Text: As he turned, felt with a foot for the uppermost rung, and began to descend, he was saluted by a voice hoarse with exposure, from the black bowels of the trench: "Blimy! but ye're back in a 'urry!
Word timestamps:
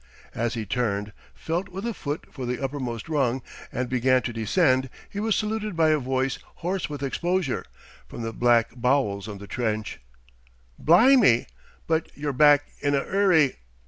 As 0.33 0.55
he 0.55 0.65
turned, 0.65 1.13
felt 1.35 1.69
with 1.69 1.85
a 1.85 1.93
foot 1.93 2.25
for 2.31 2.47
the 2.47 2.59
uppermost 2.59 3.07
rung, 3.07 3.43
and 3.71 3.87
began 3.87 4.23
to 4.23 4.33
descend, 4.33 4.89
he 5.07 5.19
was 5.19 5.35
saluted 5.35 5.75
by 5.77 5.89
a 5.91 5.99
voice 5.99 6.39
hoarse 6.65 6.89
with 6.89 7.03
exposure, 7.03 7.63
from 8.07 8.23
the 8.23 8.33
black 8.33 8.71
bowels 8.75 9.27
of 9.27 9.37
the 9.37 9.45
trench: 9.45 9.99
"Blimy! 10.79 11.45
but 11.85 12.09
ye're 12.17 12.33
back 12.33 12.63
in 12.81 12.95
a 12.95 13.01
'urry! 13.03 13.57